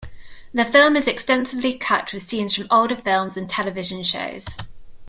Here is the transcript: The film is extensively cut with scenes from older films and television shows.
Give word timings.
The 0.51 0.65
film 0.65 0.95
is 0.95 1.07
extensively 1.07 1.75
cut 1.75 2.11
with 2.11 2.27
scenes 2.27 2.55
from 2.55 2.65
older 2.71 2.95
films 2.95 3.37
and 3.37 3.47
television 3.47 4.01
shows. 4.01 4.57